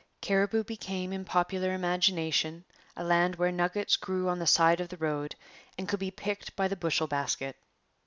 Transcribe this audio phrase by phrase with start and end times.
[0.19, 2.65] Cariboo became in popular imagination
[2.97, 5.35] a land where nuggets grew on the side of the road
[5.77, 7.55] and could be picked by the bushel basket.